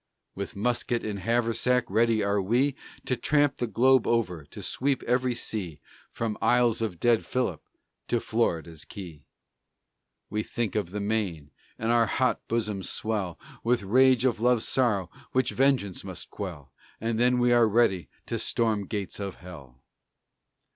With 0.33 0.55
musket 0.55 1.05
and 1.05 1.19
haversack 1.19 1.85
ready 1.87 2.23
are 2.23 2.41
we 2.41 2.73
To 3.05 3.15
tramp 3.15 3.57
the 3.57 3.67
globe 3.67 4.07
over, 4.07 4.45
to 4.45 4.63
sweep 4.63 5.03
every 5.03 5.35
sea, 5.35 5.79
From 6.11 6.39
isles 6.41 6.81
of 6.81 6.99
dead 6.99 7.23
Philip 7.23 7.61
to 8.07 8.19
Florida's 8.19 8.83
Key. 8.83 9.25
We 10.27 10.41
think 10.41 10.73
of 10.73 10.89
the 10.89 10.99
Maine 10.99 11.51
and 11.77 11.91
our 11.91 12.07
hot 12.07 12.41
bosoms 12.47 12.89
swell 12.89 13.37
With 13.63 13.83
rage 13.83 14.25
of 14.25 14.39
love's 14.39 14.67
sorrow, 14.67 15.11
which 15.33 15.51
vengeance 15.51 16.03
must 16.03 16.31
quell, 16.31 16.73
And 16.99 17.19
then 17.19 17.37
we 17.37 17.53
are 17.53 17.67
ready 17.67 18.09
to 18.25 18.39
storm 18.39 18.87
gates 18.87 19.19
of 19.19 19.35
Hell. 19.35 19.83